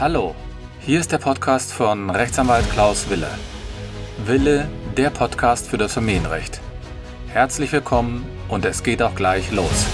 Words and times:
Hallo, 0.00 0.34
hier 0.80 0.98
ist 0.98 1.12
der 1.12 1.18
Podcast 1.18 1.72
von 1.72 2.10
Rechtsanwalt 2.10 2.68
Klaus 2.72 3.08
Wille. 3.10 3.28
Wille, 4.26 4.68
der 4.96 5.10
Podcast 5.10 5.68
für 5.68 5.78
das 5.78 5.92
Familienrecht. 5.92 6.60
Herzlich 7.28 7.70
willkommen 7.70 8.26
und 8.48 8.64
es 8.64 8.82
geht 8.82 9.00
auch 9.02 9.14
gleich 9.14 9.52
los. 9.52 9.86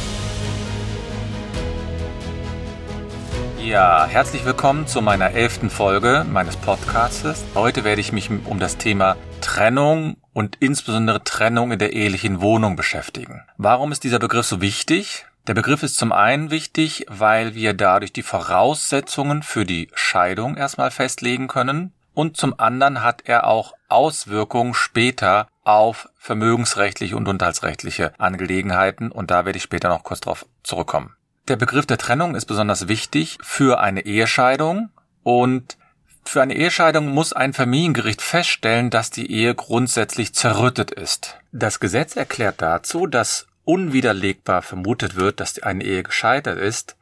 Ja, 3.63 4.07
herzlich 4.07 4.47
willkommen 4.47 4.87
zu 4.87 5.03
meiner 5.03 5.33
elften 5.33 5.69
Folge 5.69 6.25
meines 6.27 6.57
Podcasts. 6.57 7.45
Heute 7.55 7.85
werde 7.85 8.01
ich 8.01 8.11
mich 8.11 8.31
um 8.31 8.59
das 8.59 8.79
Thema 8.79 9.19
Trennung 9.43 10.17
und 10.33 10.57
insbesondere 10.61 11.25
Trennung 11.25 11.73
in 11.73 11.79
der 11.79 11.93
ehelichen 11.93 12.41
Wohnung 12.41 12.75
beschäftigen. 12.75 13.43
Warum 13.59 13.93
ist 13.93 14.03
dieser 14.03 14.19
Begriff 14.19 14.47
so 14.47 14.63
wichtig? 14.63 15.27
Der 15.51 15.55
Begriff 15.55 15.83
ist 15.83 15.97
zum 15.97 16.13
einen 16.13 16.53
wichtig, 16.53 17.07
weil 17.09 17.57
wir 17.57 17.75
dadurch 17.75 18.13
die 18.13 18.23
Voraussetzungen 18.23 19.43
für 19.43 19.65
die 19.65 19.89
Scheidung 19.95 20.57
erstmal 20.57 20.93
festlegen 20.93 21.49
können 21.49 21.93
und 22.15 22.37
zum 22.37 22.61
anderen 22.61 23.03
hat 23.03 23.23
er 23.25 23.49
auch 23.49 23.73
Auswirkungen 23.89 24.75
später 24.75 25.49
auf 25.65 26.09
vermögensrechtliche 26.17 27.17
und 27.17 27.27
unterhaltsrechtliche 27.27 28.13
Angelegenheiten 28.21 29.11
und 29.11 29.33
da 29.33 29.45
werde 29.45 29.57
ich 29.57 29.65
später 29.65 29.89
noch 29.89 30.05
kurz 30.05 30.21
drauf 30.21 30.47
zurückkommen. 30.63 31.17
Der 31.49 31.57
Begriff 31.57 31.85
der 31.85 31.99
Trennung 31.99 32.37
ist 32.37 32.47
besonders 32.47 32.87
wichtig 32.87 33.37
für 33.43 33.81
eine 33.81 34.03
Ehescheidung 34.03 34.91
und 35.25 35.79
für 36.25 36.43
eine 36.43 36.55
Ehescheidung 36.55 37.09
muss 37.09 37.33
ein 37.33 37.55
Familiengericht 37.55 38.23
feststellen, 38.23 38.89
dass 38.91 39.11
die 39.11 39.33
Ehe 39.33 39.57
grundsätzlich 39.57 40.33
zerrüttet 40.33 40.93
ist. 40.93 41.41
Das 41.51 41.81
Gesetz 41.81 42.15
erklärt 42.15 42.63
dazu, 42.63 43.09
dass 43.09 43.49
unwiderlegbar 43.65 44.63
vermutet 44.63 45.17
wird, 45.17 45.41
dass 45.41 45.63
eine 45.63 45.85
Ehe 45.85 46.03
gescheitert 46.03 46.59
ist, 46.59 46.97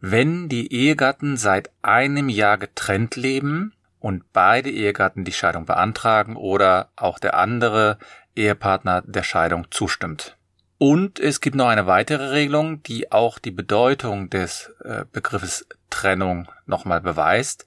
wenn 0.00 0.48
die 0.48 0.72
Ehegatten 0.72 1.36
seit 1.36 1.70
einem 1.82 2.28
Jahr 2.28 2.58
getrennt 2.58 3.16
leben 3.16 3.72
und 4.00 4.32
beide 4.32 4.70
Ehegatten 4.70 5.24
die 5.24 5.32
Scheidung 5.32 5.64
beantragen 5.64 6.36
oder 6.36 6.90
auch 6.96 7.18
der 7.18 7.34
andere 7.34 7.98
Ehepartner 8.34 9.02
der 9.02 9.22
Scheidung 9.22 9.68
zustimmt. 9.70 10.36
Und 10.78 11.20
es 11.20 11.40
gibt 11.40 11.54
noch 11.54 11.68
eine 11.68 11.86
weitere 11.86 12.30
Regelung, 12.30 12.82
die 12.82 13.12
auch 13.12 13.38
die 13.38 13.52
Bedeutung 13.52 14.30
des 14.30 14.72
äh, 14.82 15.04
Begriffes 15.12 15.68
Trennung 15.90 16.50
nochmal 16.66 17.00
beweist. 17.00 17.66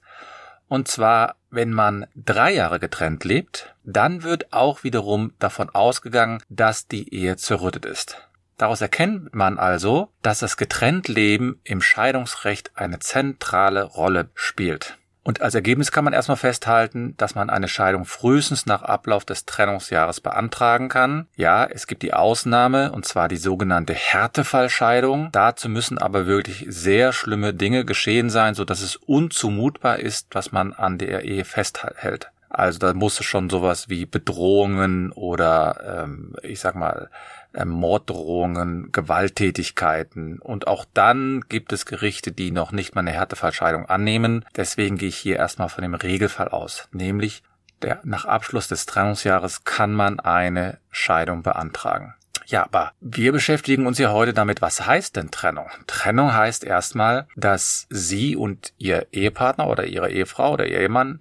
Und 0.68 0.88
zwar, 0.88 1.36
wenn 1.50 1.70
man 1.70 2.06
drei 2.16 2.52
Jahre 2.52 2.80
getrennt 2.80 3.24
lebt, 3.24 3.74
dann 3.84 4.22
wird 4.22 4.52
auch 4.52 4.82
wiederum 4.82 5.32
davon 5.38 5.70
ausgegangen, 5.70 6.42
dass 6.48 6.88
die 6.88 7.14
Ehe 7.14 7.36
zerrüttet 7.36 7.84
ist. 7.84 8.28
Daraus 8.58 8.80
erkennt 8.80 9.34
man 9.34 9.58
also, 9.58 10.08
dass 10.22 10.40
das 10.40 10.56
Getrenntleben 10.56 11.60
im 11.62 11.82
Scheidungsrecht 11.82 12.72
eine 12.74 12.98
zentrale 12.98 13.82
Rolle 13.82 14.30
spielt. 14.34 14.96
Und 15.26 15.42
als 15.42 15.56
Ergebnis 15.56 15.90
kann 15.90 16.04
man 16.04 16.12
erstmal 16.12 16.36
festhalten, 16.36 17.14
dass 17.16 17.34
man 17.34 17.50
eine 17.50 17.66
Scheidung 17.66 18.04
frühestens 18.04 18.64
nach 18.66 18.82
Ablauf 18.82 19.24
des 19.24 19.44
Trennungsjahres 19.44 20.20
beantragen 20.20 20.88
kann. 20.88 21.26
Ja, 21.34 21.64
es 21.64 21.88
gibt 21.88 22.04
die 22.04 22.14
Ausnahme, 22.14 22.92
und 22.92 23.06
zwar 23.06 23.26
die 23.26 23.36
sogenannte 23.36 23.92
Härtefallscheidung. 23.92 25.30
Dazu 25.32 25.68
müssen 25.68 25.98
aber 25.98 26.26
wirklich 26.26 26.64
sehr 26.68 27.12
schlimme 27.12 27.54
Dinge 27.54 27.84
geschehen 27.84 28.30
sein, 28.30 28.54
so 28.54 28.64
dass 28.64 28.82
es 28.82 28.94
unzumutbar 28.94 29.98
ist, 29.98 30.28
was 30.30 30.52
man 30.52 30.72
an 30.72 30.96
der 30.96 31.24
Ehe 31.24 31.44
festhält. 31.44 32.30
Also 32.48 32.78
da 32.78 32.94
muss 32.94 33.18
es 33.18 33.26
schon 33.26 33.50
sowas 33.50 33.88
wie 33.88 34.06
Bedrohungen 34.06 35.10
oder 35.10 36.04
ähm, 36.04 36.36
ich 36.42 36.60
sag 36.60 36.76
mal 36.76 37.10
Morddrohungen, 37.64 38.92
Gewalttätigkeiten. 38.92 40.38
Und 40.38 40.66
auch 40.66 40.84
dann 40.92 41.44
gibt 41.48 41.72
es 41.72 41.86
Gerichte, 41.86 42.32
die 42.32 42.50
noch 42.50 42.72
nicht 42.72 42.94
mal 42.94 43.00
eine 43.00 43.12
Härtefallscheidung 43.12 43.86
annehmen. 43.86 44.44
Deswegen 44.56 44.98
gehe 44.98 45.08
ich 45.08 45.16
hier 45.16 45.36
erstmal 45.36 45.68
von 45.68 45.82
dem 45.82 45.94
Regelfall 45.94 46.48
aus, 46.48 46.88
nämlich 46.92 47.42
der, 47.82 48.00
nach 48.04 48.24
Abschluss 48.24 48.68
des 48.68 48.86
Trennungsjahres 48.86 49.64
kann 49.64 49.92
man 49.92 50.18
eine 50.18 50.78
Scheidung 50.90 51.42
beantragen. 51.42 52.14
Ja, 52.46 52.62
aber 52.62 52.92
wir 53.00 53.32
beschäftigen 53.32 53.86
uns 53.86 53.98
ja 53.98 54.12
heute 54.12 54.32
damit, 54.32 54.62
was 54.62 54.86
heißt 54.86 55.16
denn 55.16 55.32
Trennung? 55.32 55.68
Trennung 55.88 56.32
heißt 56.32 56.62
erstmal, 56.62 57.26
dass 57.34 57.86
Sie 57.90 58.36
und 58.36 58.72
Ihr 58.78 59.08
Ehepartner 59.10 59.66
oder 59.66 59.84
Ihre 59.86 60.10
Ehefrau 60.10 60.52
oder 60.52 60.66
Ihr 60.66 60.80
Ehemann 60.80 61.20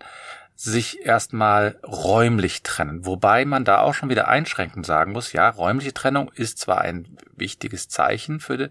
sich 0.55 1.05
erstmal 1.05 1.77
räumlich 1.83 2.63
trennen. 2.63 3.05
Wobei 3.05 3.45
man 3.45 3.65
da 3.65 3.81
auch 3.81 3.93
schon 3.93 4.09
wieder 4.09 4.27
einschränkend 4.27 4.85
sagen 4.85 5.11
muss, 5.11 5.33
ja, 5.33 5.49
räumliche 5.49 5.93
Trennung 5.93 6.31
ist 6.33 6.59
zwar 6.59 6.81
ein 6.81 7.17
wichtiges 7.35 7.89
Zeichen 7.89 8.39
für 8.39 8.57
die 8.57 8.69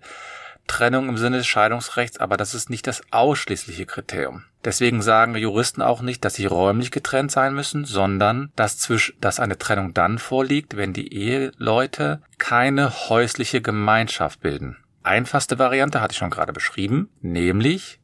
Trennung 0.66 1.08
im 1.10 1.18
Sinne 1.18 1.38
des 1.38 1.46
Scheidungsrechts, 1.46 2.18
aber 2.18 2.36
das 2.36 2.54
ist 2.54 2.70
nicht 2.70 2.86
das 2.86 3.02
ausschließliche 3.10 3.84
Kriterium. 3.84 4.44
Deswegen 4.64 5.02
sagen 5.02 5.36
Juristen 5.36 5.82
auch 5.82 6.00
nicht, 6.00 6.24
dass 6.24 6.34
sie 6.34 6.46
räumlich 6.46 6.90
getrennt 6.90 7.30
sein 7.30 7.54
müssen, 7.54 7.84
sondern 7.84 8.50
dass, 8.56 8.78
zwischen, 8.78 9.14
dass 9.20 9.40
eine 9.40 9.58
Trennung 9.58 9.92
dann 9.92 10.18
vorliegt, 10.18 10.76
wenn 10.76 10.94
die 10.94 11.12
Eheleute 11.12 12.22
keine 12.38 13.08
häusliche 13.10 13.60
Gemeinschaft 13.60 14.40
bilden. 14.40 14.78
Einfachste 15.02 15.58
Variante 15.58 16.00
hatte 16.00 16.12
ich 16.12 16.18
schon 16.18 16.30
gerade 16.30 16.54
beschrieben, 16.54 17.10
nämlich 17.20 18.00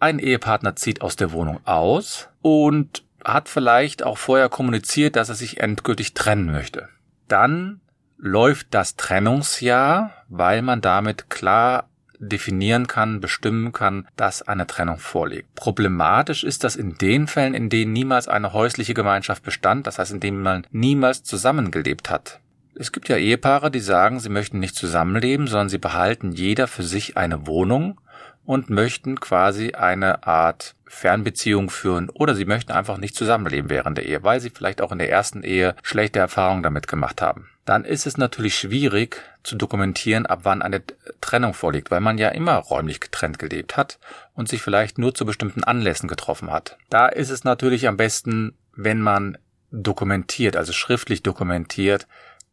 ein 0.00 0.18
Ehepartner 0.18 0.74
zieht 0.74 1.00
aus 1.00 1.14
der 1.14 1.30
Wohnung 1.30 1.60
aus 1.64 2.28
und 2.42 3.03
hat 3.24 3.48
vielleicht 3.48 4.02
auch 4.02 4.18
vorher 4.18 4.48
kommuniziert, 4.48 5.16
dass 5.16 5.28
er 5.28 5.34
sich 5.34 5.60
endgültig 5.60 6.14
trennen 6.14 6.50
möchte. 6.50 6.88
Dann 7.28 7.80
läuft 8.16 8.68
das 8.70 8.96
Trennungsjahr, 8.96 10.12
weil 10.28 10.62
man 10.62 10.80
damit 10.80 11.30
klar 11.30 11.88
definieren 12.18 12.86
kann, 12.86 13.20
bestimmen 13.20 13.72
kann, 13.72 14.06
dass 14.16 14.42
eine 14.42 14.66
Trennung 14.66 14.98
vorliegt. 14.98 15.54
Problematisch 15.54 16.44
ist 16.44 16.64
das 16.64 16.76
in 16.76 16.94
den 16.94 17.26
Fällen, 17.26 17.54
in 17.54 17.68
denen 17.68 17.92
niemals 17.92 18.28
eine 18.28 18.52
häusliche 18.52 18.94
Gemeinschaft 18.94 19.42
bestand, 19.42 19.86
das 19.86 19.98
heißt, 19.98 20.12
in 20.12 20.20
denen 20.20 20.40
man 20.40 20.66
niemals 20.70 21.22
zusammengelebt 21.22 22.10
hat. 22.10 22.40
Es 22.76 22.92
gibt 22.92 23.08
ja 23.08 23.16
Ehepaare, 23.16 23.70
die 23.70 23.80
sagen, 23.80 24.20
sie 24.20 24.30
möchten 24.30 24.58
nicht 24.58 24.74
zusammenleben, 24.74 25.46
sondern 25.46 25.68
sie 25.68 25.78
behalten 25.78 26.32
jeder 26.32 26.66
für 26.66 26.82
sich 26.82 27.16
eine 27.16 27.46
Wohnung 27.46 28.00
und 28.44 28.68
möchten 28.68 29.20
quasi 29.20 29.72
eine 29.72 30.26
Art 30.26 30.74
Fernbeziehung 30.94 31.70
führen 31.70 32.08
oder 32.08 32.34
sie 32.34 32.44
möchten 32.44 32.72
einfach 32.72 32.98
nicht 32.98 33.16
zusammenleben 33.16 33.68
während 33.68 33.98
der 33.98 34.06
Ehe, 34.06 34.22
weil 34.22 34.40
sie 34.40 34.50
vielleicht 34.50 34.80
auch 34.80 34.92
in 34.92 34.98
der 34.98 35.10
ersten 35.10 35.42
Ehe 35.42 35.74
schlechte 35.82 36.18
Erfahrungen 36.18 36.62
damit 36.62 36.88
gemacht 36.88 37.20
haben. 37.20 37.48
Dann 37.64 37.84
ist 37.84 38.06
es 38.06 38.16
natürlich 38.16 38.58
schwierig 38.58 39.20
zu 39.42 39.56
dokumentieren, 39.56 40.26
ab 40.26 40.40
wann 40.42 40.62
eine 40.62 40.82
Trennung 41.20 41.54
vorliegt, 41.54 41.90
weil 41.90 42.00
man 42.00 42.18
ja 42.18 42.28
immer 42.28 42.56
räumlich 42.56 43.00
getrennt 43.00 43.38
gelebt 43.38 43.76
hat 43.76 43.98
und 44.34 44.48
sich 44.48 44.62
vielleicht 44.62 44.98
nur 44.98 45.14
zu 45.14 45.24
bestimmten 45.24 45.64
Anlässen 45.64 46.08
getroffen 46.08 46.50
hat. 46.50 46.76
Da 46.90 47.08
ist 47.08 47.30
es 47.30 47.44
natürlich 47.44 47.88
am 47.88 47.96
besten, 47.96 48.56
wenn 48.76 49.00
man 49.00 49.38
dokumentiert, 49.70 50.56
also 50.56 50.72
schriftlich 50.72 51.22
dokumentiert, 51.22 52.06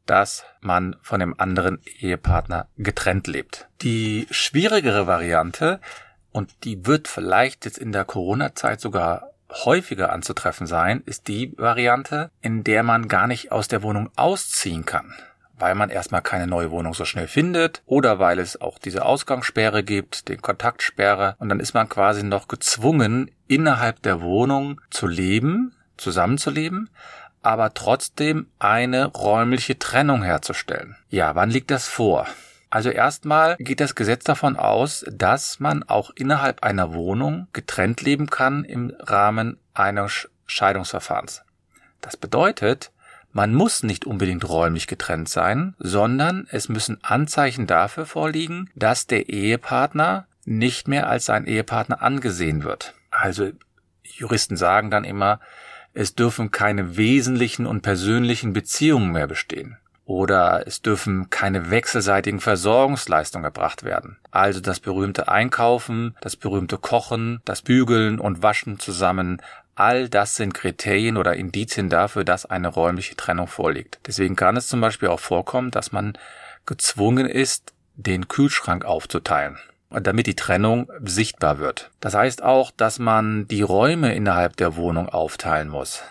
dass 0.05 0.45
man 0.61 0.95
von 1.01 1.19
dem 1.19 1.39
anderen 1.39 1.79
Ehepartner 1.99 2.67
getrennt 2.77 3.27
lebt. 3.27 3.67
Die 3.81 4.27
schwierigere 4.31 5.07
Variante, 5.07 5.79
und 6.31 6.51
die 6.63 6.85
wird 6.85 7.07
vielleicht 7.07 7.65
jetzt 7.65 7.77
in 7.77 7.91
der 7.91 8.05
Corona-Zeit 8.05 8.81
sogar 8.81 9.31
häufiger 9.49 10.11
anzutreffen 10.11 10.65
sein, 10.65 11.03
ist 11.05 11.27
die 11.27 11.53
Variante, 11.57 12.31
in 12.41 12.63
der 12.63 12.83
man 12.83 13.07
gar 13.07 13.27
nicht 13.27 13.51
aus 13.51 13.67
der 13.67 13.83
Wohnung 13.83 14.09
ausziehen 14.15 14.85
kann 14.85 15.13
weil 15.61 15.75
man 15.75 15.89
erstmal 15.89 16.21
keine 16.21 16.47
neue 16.47 16.71
Wohnung 16.71 16.93
so 16.93 17.05
schnell 17.05 17.27
findet 17.27 17.83
oder 17.85 18.19
weil 18.19 18.39
es 18.39 18.59
auch 18.59 18.79
diese 18.79 19.05
Ausgangssperre 19.05 19.83
gibt, 19.83 20.27
den 20.27 20.41
Kontaktsperre 20.41 21.35
und 21.37 21.49
dann 21.49 21.59
ist 21.59 21.73
man 21.73 21.87
quasi 21.87 22.23
noch 22.23 22.47
gezwungen, 22.47 23.31
innerhalb 23.47 24.01
der 24.01 24.21
Wohnung 24.21 24.81
zu 24.89 25.07
leben, 25.07 25.73
zusammenzuleben, 25.97 26.89
aber 27.43 27.73
trotzdem 27.73 28.47
eine 28.59 29.05
räumliche 29.05 29.77
Trennung 29.77 30.23
herzustellen. 30.23 30.95
Ja, 31.09 31.35
wann 31.35 31.51
liegt 31.51 31.71
das 31.71 31.87
vor? 31.87 32.27
Also 32.71 32.89
erstmal 32.89 33.57
geht 33.57 33.81
das 33.81 33.95
Gesetz 33.95 34.23
davon 34.23 34.55
aus, 34.55 35.05
dass 35.11 35.59
man 35.59 35.83
auch 35.83 36.09
innerhalb 36.15 36.63
einer 36.63 36.93
Wohnung 36.93 37.47
getrennt 37.51 38.01
leben 38.01 38.27
kann 38.27 38.63
im 38.63 38.93
Rahmen 38.97 39.59
eines 39.73 40.29
Scheidungsverfahrens. 40.47 41.43
Das 41.99 42.15
bedeutet, 42.15 42.91
man 43.33 43.53
muss 43.53 43.83
nicht 43.83 44.05
unbedingt 44.05 44.47
räumlich 44.47 44.87
getrennt 44.87 45.27
sein, 45.27 45.75
sondern 45.79 46.47
es 46.49 46.69
müssen 46.69 47.03
Anzeichen 47.03 47.67
dafür 47.67 48.05
vorliegen, 48.05 48.69
dass 48.73 49.05
der 49.05 49.27
Ehepartner 49.27 50.25
nicht 50.45 50.87
mehr 50.87 51.09
als 51.09 51.25
sein 51.25 51.45
Ehepartner 51.45 52.01
angesehen 52.01 52.63
wird. 52.63 52.93
Also 53.09 53.51
Juristen 54.03 54.55
sagen 54.55 54.89
dann 54.89 55.03
immer, 55.03 55.41
es 55.93 56.15
dürfen 56.15 56.51
keine 56.51 56.95
wesentlichen 56.95 57.65
und 57.65 57.81
persönlichen 57.81 58.53
Beziehungen 58.53 59.11
mehr 59.11 59.27
bestehen. 59.27 59.77
Oder 60.11 60.67
es 60.67 60.81
dürfen 60.81 61.29
keine 61.29 61.71
wechselseitigen 61.71 62.41
Versorgungsleistungen 62.41 63.45
erbracht 63.45 63.85
werden. 63.85 64.17
Also 64.29 64.59
das 64.59 64.81
berühmte 64.81 65.29
Einkaufen, 65.29 66.17
das 66.19 66.35
berühmte 66.35 66.77
Kochen, 66.77 67.39
das 67.45 67.61
Bügeln 67.61 68.19
und 68.19 68.43
Waschen 68.43 68.77
zusammen, 68.77 69.41
all 69.73 70.09
das 70.09 70.35
sind 70.35 70.53
Kriterien 70.53 71.15
oder 71.15 71.37
Indizien 71.37 71.89
dafür, 71.89 72.25
dass 72.25 72.45
eine 72.45 72.67
räumliche 72.67 73.15
Trennung 73.15 73.47
vorliegt. 73.47 74.01
Deswegen 74.05 74.35
kann 74.35 74.57
es 74.57 74.67
zum 74.67 74.81
Beispiel 74.81 75.07
auch 75.07 75.21
vorkommen, 75.21 75.71
dass 75.71 75.93
man 75.93 76.17
gezwungen 76.65 77.25
ist, 77.25 77.71
den 77.95 78.27
Kühlschrank 78.27 78.83
aufzuteilen. 78.83 79.59
damit 79.91 80.27
die 80.27 80.35
Trennung 80.35 80.89
sichtbar 81.03 81.59
wird. 81.59 81.89
Das 82.01 82.15
heißt 82.15 82.43
auch, 82.43 82.71
dass 82.71 82.99
man 82.99 83.47
die 83.47 83.61
Räume 83.61 84.13
innerhalb 84.13 84.57
der 84.57 84.75
Wohnung 84.75 85.07
aufteilen 85.07 85.69
muss. 85.69 86.03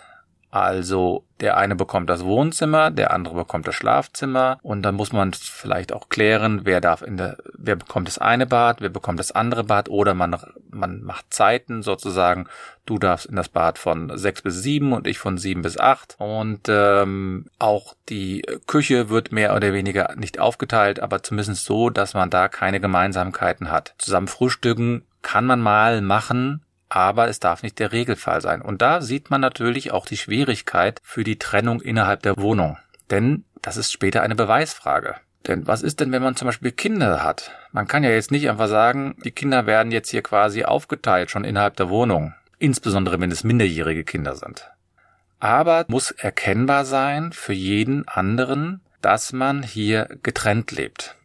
Also 0.50 1.24
der 1.40 1.56
eine 1.56 1.76
bekommt 1.76 2.10
das 2.10 2.24
Wohnzimmer, 2.24 2.90
der 2.90 3.12
andere 3.12 3.34
bekommt 3.34 3.68
das 3.68 3.76
Schlafzimmer 3.76 4.58
und 4.62 4.82
dann 4.82 4.96
muss 4.96 5.12
man 5.12 5.32
vielleicht 5.32 5.92
auch 5.92 6.08
klären, 6.08 6.62
wer 6.64 6.80
darf 6.80 7.02
in 7.02 7.16
der, 7.16 7.38
wer 7.54 7.76
bekommt 7.76 8.08
das 8.08 8.18
eine 8.18 8.46
Bad, 8.46 8.80
wer 8.80 8.88
bekommt 8.88 9.20
das 9.20 9.30
andere 9.30 9.64
Bad 9.64 9.88
oder 9.88 10.14
man, 10.14 10.36
man 10.70 11.02
macht 11.02 11.32
Zeiten 11.32 11.82
sozusagen. 11.82 12.46
Du 12.84 12.98
darfst 12.98 13.26
in 13.26 13.36
das 13.36 13.48
Bad 13.48 13.78
von 13.78 14.18
sechs 14.18 14.42
bis 14.42 14.60
sieben 14.60 14.92
und 14.92 15.06
ich 15.06 15.18
von 15.18 15.38
sieben 15.38 15.62
bis 15.62 15.78
acht 15.78 16.16
und 16.18 16.62
ähm, 16.68 17.46
auch 17.60 17.94
die 18.08 18.42
Küche 18.66 19.08
wird 19.08 19.30
mehr 19.30 19.54
oder 19.54 19.72
weniger 19.72 20.14
nicht 20.16 20.40
aufgeteilt, 20.40 20.98
aber 20.98 21.22
zumindest 21.22 21.64
so, 21.64 21.90
dass 21.90 22.14
man 22.14 22.28
da 22.28 22.48
keine 22.48 22.80
Gemeinsamkeiten 22.80 23.70
hat. 23.70 23.94
Zusammen 23.98 24.28
frühstücken 24.28 25.04
kann 25.22 25.46
man 25.46 25.60
mal 25.60 26.00
machen, 26.00 26.62
aber 26.90 27.28
es 27.28 27.40
darf 27.40 27.62
nicht 27.62 27.78
der 27.78 27.92
Regelfall 27.92 28.42
sein. 28.42 28.60
Und 28.60 28.82
da 28.82 29.00
sieht 29.00 29.30
man 29.30 29.40
natürlich 29.40 29.92
auch 29.92 30.04
die 30.04 30.16
Schwierigkeit 30.18 31.00
für 31.02 31.24
die 31.24 31.38
Trennung 31.38 31.80
innerhalb 31.80 32.22
der 32.22 32.36
Wohnung. 32.36 32.76
Denn 33.10 33.44
das 33.62 33.76
ist 33.78 33.92
später 33.92 34.22
eine 34.22 34.34
Beweisfrage. 34.34 35.14
Denn 35.46 35.66
was 35.66 35.82
ist 35.82 36.00
denn, 36.00 36.12
wenn 36.12 36.22
man 36.22 36.36
zum 36.36 36.46
Beispiel 36.46 36.72
Kinder 36.72 37.22
hat? 37.22 37.52
Man 37.72 37.86
kann 37.86 38.04
ja 38.04 38.10
jetzt 38.10 38.30
nicht 38.30 38.50
einfach 38.50 38.68
sagen, 38.68 39.16
die 39.24 39.30
Kinder 39.30 39.66
werden 39.66 39.92
jetzt 39.92 40.10
hier 40.10 40.22
quasi 40.22 40.64
aufgeteilt, 40.64 41.30
schon 41.30 41.44
innerhalb 41.44 41.76
der 41.76 41.88
Wohnung. 41.88 42.34
Insbesondere 42.58 43.20
wenn 43.20 43.30
es 43.30 43.44
minderjährige 43.44 44.04
Kinder 44.04 44.34
sind. 44.34 44.68
Aber 45.38 45.86
muss 45.88 46.10
erkennbar 46.10 46.84
sein 46.84 47.32
für 47.32 47.54
jeden 47.54 48.06
anderen, 48.06 48.82
dass 49.00 49.32
man 49.32 49.62
hier 49.62 50.08
getrennt 50.22 50.72
lebt. 50.72 51.16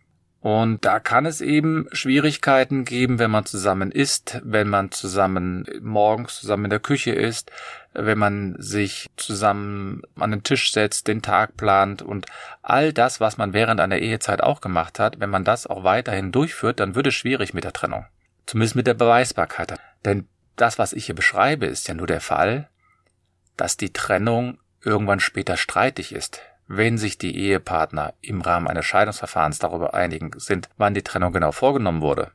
Und 0.46 0.86
da 0.86 1.00
kann 1.00 1.26
es 1.26 1.42
eben 1.42 1.88
Schwierigkeiten 1.92 2.86
geben, 2.86 3.18
wenn 3.18 3.32
man 3.32 3.48
zusammen 3.48 3.90
isst, 3.90 4.42
wenn 4.44 4.68
man 4.68 4.92
zusammen 4.92 5.66
morgens 5.82 6.40
zusammen 6.40 6.66
in 6.66 6.70
der 6.70 6.80
Küche 6.80 7.14
isst, 7.14 7.50
wenn 7.94 8.20
man 8.20 8.56
sich 8.60 9.10
zusammen 9.18 10.04
an 10.20 10.30
den 10.30 10.44
Tisch 10.44 10.72
setzt, 10.72 11.08
den 11.08 11.24
Tag 11.24 11.58
plant 11.58 12.04
und 12.04 12.28
all 12.62 12.94
das, 12.94 13.20
was 13.20 13.38
man 13.38 13.54
während 13.54 13.80
einer 13.82 13.98
Ehezeit 13.98 14.44
auch 14.44 14.62
gemacht 14.62 15.00
hat, 15.00 15.20
wenn 15.20 15.32
man 15.32 15.46
das 15.46 15.66
auch 15.66 15.84
weiterhin 15.84 16.32
durchführt, 16.32 16.80
dann 16.80 16.94
wird 16.94 17.08
es 17.08 17.16
schwierig 17.16 17.56
mit 17.56 17.64
der 17.64 17.74
Trennung. 17.74 18.06
Zumindest 18.46 18.76
mit 18.76 18.86
der 18.86 18.94
Beweisbarkeit. 18.94 19.74
Denn 20.06 20.28
das, 20.58 20.78
was 20.78 20.94
ich 20.94 21.08
hier 21.08 21.16
beschreibe, 21.16 21.66
ist 21.66 21.88
ja 21.88 21.96
nur 21.96 22.06
der 22.06 22.22
Fall, 22.22 22.70
dass 23.58 23.78
die 23.78 23.94
Trennung 23.94 24.60
irgendwann 24.84 25.22
später 25.22 25.58
streitig 25.58 26.14
ist. 26.14 26.40
Wenn 26.68 26.98
sich 26.98 27.18
die 27.18 27.38
Ehepartner 27.38 28.14
im 28.22 28.42
Rahmen 28.42 28.68
eines 28.68 28.86
Scheidungsverfahrens 28.86 29.60
darüber 29.60 29.94
einigen 29.94 30.32
sind, 30.38 30.70
wann 30.78 30.96
die 30.96 31.04
Trennung 31.04 31.32
genau 31.32 31.52
vorgenommen 31.52 32.02
wurde, 32.02 32.32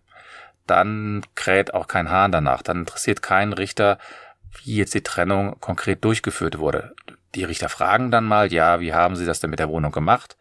dann 0.67 1.23
kräht 1.35 1.75
auch 1.75 1.89
kein 1.89 2.11
Hahn 2.11 2.31
danach. 2.31 2.63
Dann 2.63 2.81
interessiert 2.81 3.23
keinen 3.23 3.53
Richter, 3.53 3.99
wie 4.63 4.77
jetzt 4.77 4.95
die 4.95 5.03
Trennung 5.03 5.59
konkret 5.61 6.05
durchgeführt 6.05 6.59
wurde. 6.59 6.95
Die 7.35 7.45
Richter 7.45 7.69
fragen 7.69 8.11
dann 8.11 8.25
mal, 8.25 8.53
ja, 8.53 8.81
wie 8.81 8.95
haben 8.95 9.17
Sie 9.17 9.27
das 9.27 9.41
denn 9.41 9.51
mit 9.51 9.59
der 9.59 9.69
Wohnung 9.69 9.93
gemacht? 9.93 10.37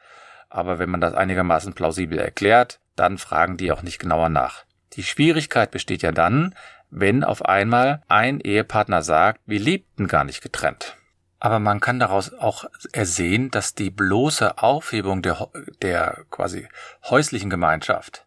Aber 0.50 0.80
wenn 0.80 0.90
man 0.90 1.02
das 1.02 1.14
einigermaßen 1.14 1.74
plausibel 1.74 2.20
erklärt, 2.20 2.80
dann 2.96 3.18
fragen 3.18 3.58
die 3.58 3.72
auch 3.72 3.82
nicht 3.82 4.00
genauer 4.00 4.30
nach. 4.30 4.66
Die 4.94 5.04
Schwierigkeit 5.04 5.72
besteht 5.72 6.02
ja 6.02 6.12
dann, 6.12 6.56
wenn 6.90 7.24
auf 7.24 7.46
einmal 7.46 8.02
ein 8.08 8.40
Ehepartner 8.40 9.04
sagt, 9.04 9.42
wir 9.46 9.60
lebten 9.60 10.08
gar 10.08 10.24
nicht 10.24 10.42
getrennt. 10.42 10.96
Aber 11.40 11.60
man 11.60 11.80
kann 11.80 12.00
daraus 12.00 12.34
auch 12.34 12.66
ersehen, 12.92 13.50
dass 13.50 13.74
die 13.74 13.90
bloße 13.90 14.58
Aufhebung 14.58 15.22
der, 15.22 15.50
der 15.82 16.26
quasi 16.30 16.68
häuslichen 17.10 17.50
Gemeinschaft 17.50 18.26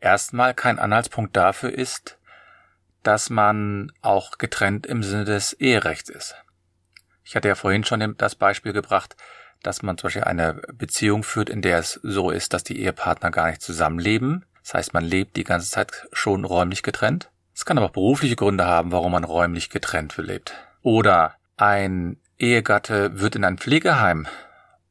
erstmal 0.00 0.54
kein 0.54 0.78
Anhaltspunkt 0.78 1.36
dafür 1.36 1.72
ist, 1.72 2.18
dass 3.02 3.30
man 3.30 3.92
auch 4.02 4.38
getrennt 4.38 4.86
im 4.86 5.02
Sinne 5.02 5.24
des 5.24 5.52
Eherechts 5.54 6.08
ist. 6.10 6.36
Ich 7.24 7.36
hatte 7.36 7.48
ja 7.48 7.54
vorhin 7.54 7.84
schon 7.84 8.16
das 8.16 8.34
Beispiel 8.34 8.72
gebracht, 8.72 9.16
dass 9.62 9.82
man 9.82 9.98
zum 9.98 10.08
Beispiel 10.08 10.24
eine 10.24 10.54
Beziehung 10.72 11.24
führt, 11.24 11.50
in 11.50 11.62
der 11.62 11.78
es 11.78 11.98
so 12.02 12.30
ist, 12.30 12.52
dass 12.52 12.64
die 12.64 12.80
Ehepartner 12.80 13.30
gar 13.30 13.48
nicht 13.48 13.62
zusammenleben. 13.62 14.44
Das 14.62 14.74
heißt, 14.74 14.94
man 14.94 15.04
lebt 15.04 15.36
die 15.36 15.44
ganze 15.44 15.70
Zeit 15.70 16.06
schon 16.12 16.44
räumlich 16.44 16.82
getrennt. 16.82 17.30
Es 17.54 17.64
kann 17.64 17.76
aber 17.76 17.88
auch 17.88 17.92
berufliche 17.92 18.36
Gründe 18.36 18.66
haben, 18.66 18.92
warum 18.92 19.12
man 19.12 19.24
räumlich 19.24 19.68
getrennt 19.68 20.16
lebt. 20.16 20.54
Oder 20.82 21.34
ein 21.56 22.18
Ehegatte 22.38 23.20
wird 23.20 23.36
in 23.36 23.44
ein 23.44 23.58
Pflegeheim 23.58 24.26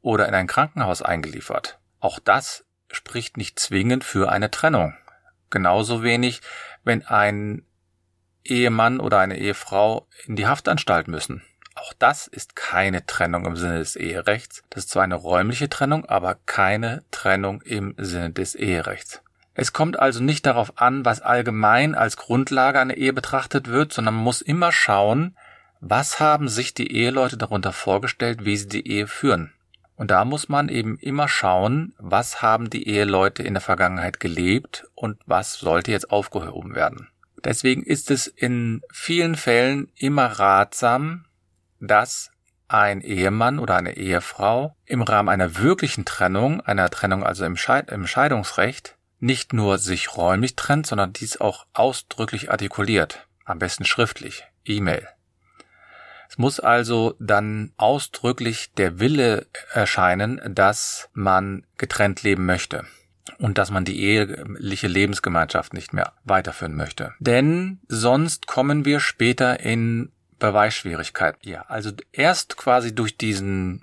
oder 0.02 0.28
in 0.28 0.34
ein 0.34 0.46
Krankenhaus 0.46 1.02
eingeliefert. 1.02 1.78
Auch 2.00 2.18
das 2.18 2.64
spricht 2.90 3.36
nicht 3.36 3.58
zwingend 3.58 4.04
für 4.04 4.30
eine 4.30 4.50
Trennung. 4.50 4.94
Genauso 5.50 6.02
wenig, 6.02 6.42
wenn 6.84 7.06
ein 7.06 7.64
Ehemann 8.44 9.00
oder 9.00 9.18
eine 9.18 9.38
Ehefrau 9.38 10.06
in 10.26 10.36
die 10.36 10.46
Haftanstalt 10.46 11.08
müssen. 11.08 11.42
Auch 11.74 11.92
das 11.98 12.26
ist 12.26 12.56
keine 12.56 13.06
Trennung 13.06 13.46
im 13.46 13.56
Sinne 13.56 13.78
des 13.78 13.96
Eherechts. 13.96 14.62
Das 14.70 14.84
ist 14.84 14.90
zwar 14.90 15.04
eine 15.04 15.14
räumliche 15.14 15.68
Trennung, 15.68 16.04
aber 16.04 16.36
keine 16.46 17.04
Trennung 17.10 17.62
im 17.62 17.94
Sinne 17.96 18.30
des 18.30 18.56
Eherechts. 18.56 19.22
Es 19.54 19.72
kommt 19.72 19.98
also 19.98 20.22
nicht 20.22 20.44
darauf 20.46 20.80
an, 20.80 21.04
was 21.04 21.20
allgemein 21.20 21.94
als 21.94 22.16
Grundlage 22.16 22.78
einer 22.78 22.96
Ehe 22.96 23.12
betrachtet 23.12 23.68
wird, 23.68 23.92
sondern 23.92 24.14
man 24.14 24.24
muss 24.24 24.40
immer 24.40 24.70
schauen, 24.70 25.36
was 25.80 26.20
haben 26.20 26.48
sich 26.48 26.74
die 26.74 26.92
Eheleute 26.92 27.36
darunter 27.36 27.72
vorgestellt, 27.72 28.44
wie 28.44 28.56
sie 28.56 28.68
die 28.68 28.88
Ehe 28.88 29.06
führen? 29.06 29.52
Und 29.96 30.12
da 30.12 30.24
muss 30.24 30.48
man 30.48 30.68
eben 30.68 30.96
immer 30.98 31.28
schauen, 31.28 31.92
was 31.98 32.40
haben 32.40 32.70
die 32.70 32.88
Eheleute 32.88 33.42
in 33.42 33.54
der 33.54 33.60
Vergangenheit 33.60 34.20
gelebt 34.20 34.86
und 34.94 35.18
was 35.26 35.54
sollte 35.54 35.90
jetzt 35.90 36.10
aufgehoben 36.10 36.76
werden. 36.76 37.08
Deswegen 37.42 37.82
ist 37.82 38.10
es 38.10 38.28
in 38.28 38.82
vielen 38.92 39.34
Fällen 39.34 39.90
immer 39.96 40.26
ratsam, 40.26 41.24
dass 41.80 42.30
ein 42.68 43.00
Ehemann 43.00 43.58
oder 43.58 43.76
eine 43.76 43.96
Ehefrau 43.96 44.76
im 44.84 45.02
Rahmen 45.02 45.28
einer 45.28 45.56
wirklichen 45.56 46.04
Trennung, 46.04 46.60
einer 46.60 46.90
Trennung 46.90 47.24
also 47.24 47.44
im, 47.44 47.56
Scheid 47.56 47.90
im 47.90 48.06
Scheidungsrecht, 48.06 48.96
nicht 49.20 49.52
nur 49.52 49.78
sich 49.78 50.16
räumlich 50.16 50.54
trennt, 50.54 50.86
sondern 50.86 51.12
dies 51.12 51.40
auch 51.40 51.66
ausdrücklich 51.72 52.50
artikuliert. 52.50 53.26
Am 53.44 53.58
besten 53.58 53.84
schriftlich, 53.84 54.44
E-Mail. 54.64 55.08
Es 56.28 56.38
muss 56.38 56.60
also 56.60 57.14
dann 57.18 57.72
ausdrücklich 57.76 58.72
der 58.76 59.00
Wille 59.00 59.46
erscheinen, 59.72 60.40
dass 60.54 61.08
man 61.14 61.64
getrennt 61.78 62.22
leben 62.22 62.44
möchte 62.44 62.84
und 63.38 63.58
dass 63.58 63.70
man 63.70 63.84
die 63.84 64.02
eheliche 64.02 64.88
Lebensgemeinschaft 64.88 65.72
nicht 65.72 65.92
mehr 65.92 66.12
weiterführen 66.24 66.76
möchte. 66.76 67.14
Denn 67.18 67.80
sonst 67.88 68.46
kommen 68.46 68.84
wir 68.84 69.00
später 69.00 69.60
in 69.60 70.12
Beweisschwierigkeiten. 70.38 71.48
Ja, 71.48 71.62
also 71.68 71.90
erst 72.12 72.56
quasi 72.56 72.94
durch 72.94 73.16
diesen 73.16 73.80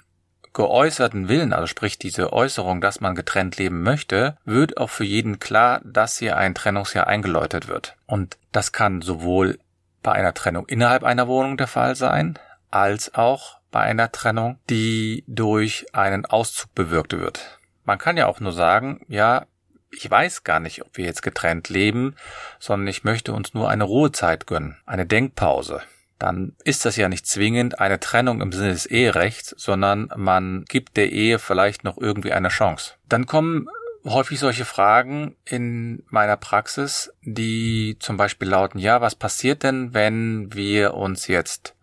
geäußerten 0.54 1.28
Willen, 1.28 1.52
also 1.52 1.68
sprich 1.68 2.00
diese 2.00 2.32
Äußerung, 2.32 2.80
dass 2.80 3.02
man 3.02 3.14
getrennt 3.14 3.58
leben 3.58 3.84
möchte, 3.84 4.38
wird 4.46 4.78
auch 4.78 4.90
für 4.90 5.04
jeden 5.04 5.40
klar, 5.40 5.82
dass 5.84 6.18
hier 6.18 6.38
ein 6.38 6.56
Trennungsjahr 6.56 7.08
eingeläutet 7.08 7.68
wird. 7.68 7.96
Und 8.08 8.38
das 8.54 8.72
kann 8.72 9.02
sowohl 9.02 9.60
bei 10.06 10.12
einer 10.12 10.36
Trennung 10.36 10.68
innerhalb 10.68 11.04
einer 11.04 11.28
Wohnung 11.28 11.58
der 11.58 11.66
Fall 11.66 11.96
sein, 11.96 12.38
als 12.70 13.16
auch 13.16 13.58
bei 13.72 13.82
einer 13.82 14.12
Trennung, 14.12 14.60
die 14.70 15.24
durch 15.28 15.88
einen 15.94 16.28
Auszug 16.28 16.76
bewirkt 16.76 17.14
wird. 17.14 17.60
Man 17.86 17.98
kann 17.98 18.16
ja 18.16 18.28
auch 18.28 18.40
nur 18.40 18.52
sagen, 18.52 19.04
ja, 19.08 19.48
ich 19.90 20.10
weiß 20.10 20.44
gar 20.44 20.60
nicht, 20.60 20.84
ob 20.84 20.96
wir 20.96 21.06
jetzt 21.06 21.24
getrennt 21.24 21.70
leben, 21.70 22.16
sondern 22.60 22.88
ich 22.88 23.04
möchte 23.04 23.34
uns 23.34 23.56
nur 23.56 23.68
eine 23.68 23.84
Ruhezeit 23.84 24.46
gönnen, 24.46 24.78
eine 24.86 25.08
Denkpause. 25.08 25.82
Dann 26.20 26.56
ist 26.64 26.86
das 26.86 26.98
ja 26.98 27.10
nicht 27.10 27.26
zwingend 27.26 27.80
eine 27.80 28.00
Trennung 28.00 28.42
im 28.42 28.52
Sinne 28.52 28.74
des 28.74 28.86
Eherechts, 28.86 29.56
sondern 29.58 30.12
man 30.16 30.66
gibt 30.66 30.98
der 30.98 31.12
Ehe 31.12 31.40
vielleicht 31.40 31.84
noch 31.84 31.98
irgendwie 31.98 32.32
eine 32.32 32.50
Chance. 32.50 32.94
Dann 33.10 33.26
kommen 33.26 33.68
häufig 34.06 34.40
solche 34.40 34.66
Fragen 34.66 35.36
in 35.46 36.04
meiner 36.08 36.38
Praxis, 36.38 37.12
die 37.22 37.98
zum 38.00 38.18
Beispiel 38.18 38.48
lauten, 38.48 38.80
ja, 38.80 39.02
was 39.02 39.16
passiert 39.16 39.64
denn, 39.64 39.94
wenn 39.94 40.54
wir 40.54 40.94
uns 40.94 41.28
jetzt 41.28 41.76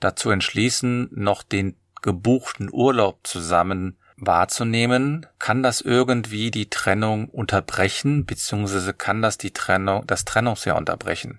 dazu 0.00 0.30
entschließen, 0.30 1.10
noch 1.12 1.42
den 1.42 1.76
gebuchten 2.02 2.68
Urlaub 2.72 3.26
zusammen 3.26 3.98
wahrzunehmen, 4.16 5.26
kann 5.38 5.62
das 5.62 5.80
irgendwie 5.80 6.50
die 6.50 6.70
Trennung 6.70 7.28
unterbrechen, 7.28 8.24
beziehungsweise 8.24 8.94
kann 8.94 9.20
das 9.20 9.36
die 9.36 9.52
Trennung, 9.52 10.06
das 10.06 10.24
Trennungsjahr 10.24 10.76
unterbrechen. 10.76 11.38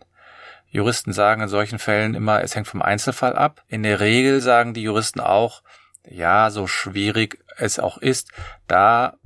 Juristen 0.69 1.13
sagen 1.13 1.41
in 1.41 1.47
solchen 1.47 1.79
Fällen 1.79 2.13
immer, 2.13 2.43
es 2.43 2.55
hängt 2.55 2.67
vom 2.67 2.81
Einzelfall 2.81 3.35
ab. 3.35 3.63
In 3.67 3.83
der 3.83 3.99
Regel 3.99 4.41
sagen 4.41 4.73
die 4.73 4.83
Juristen 4.83 5.21
auch, 5.21 5.63
ja, 6.03 6.51
so 6.51 6.67
schwierig 6.67 7.39
es 7.57 7.79
auch 7.79 7.97
ist, 7.97 8.31
da 8.67 9.17